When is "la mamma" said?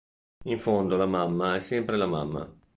0.97-1.55, 1.95-2.51